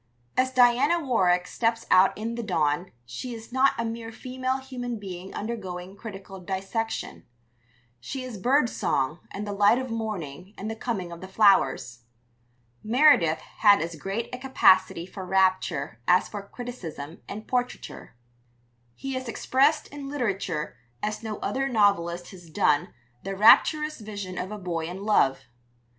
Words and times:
As 0.35 0.49
Diana 0.51 0.99
Warwick 0.99 1.45
steps 1.45 1.85
out 1.91 2.17
in 2.17 2.33
the 2.33 2.41
dawn 2.41 2.91
she 3.05 3.35
is 3.35 3.53
not 3.53 3.75
a 3.77 3.85
mere 3.85 4.11
female 4.11 4.57
human 4.57 4.97
being 4.97 5.31
undergoing 5.35 5.95
critical 5.95 6.39
dissection; 6.39 7.23
she 7.99 8.23
is 8.23 8.39
bird 8.39 8.67
song 8.67 9.19
and 9.29 9.45
the 9.45 9.53
light 9.53 9.77
of 9.77 9.91
morning 9.91 10.55
and 10.57 10.71
the 10.71 10.75
coming 10.75 11.11
of 11.11 11.21
the 11.21 11.27
flowers. 11.27 12.01
Meredith 12.83 13.41
had 13.59 13.79
as 13.79 13.95
great 13.95 14.27
a 14.33 14.39
capacity 14.39 15.05
for 15.05 15.23
rapture 15.23 15.99
as 16.07 16.27
for 16.27 16.41
criticism 16.41 17.21
and 17.29 17.47
portraiture. 17.47 18.15
He 18.95 19.13
has 19.13 19.27
expressed 19.29 19.87
in 19.89 20.09
literature 20.09 20.77
as 21.03 21.21
no 21.21 21.37
other 21.43 21.69
novelist 21.69 22.31
has 22.31 22.49
done 22.49 22.91
the 23.21 23.35
rapturous 23.35 23.99
vision 23.99 24.39
of 24.39 24.51
a 24.51 24.57
boy 24.57 24.85
in 24.87 25.03
love. 25.05 25.41